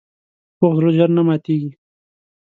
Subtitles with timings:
[0.57, 1.71] پوخ زړه ژر نه ماتیږي